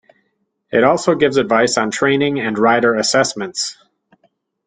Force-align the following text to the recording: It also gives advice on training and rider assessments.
It 0.71 0.83
also 0.83 1.13
gives 1.13 1.37
advice 1.37 1.77
on 1.77 1.91
training 1.91 2.39
and 2.39 2.57
rider 2.57 2.95
assessments. 2.95 3.77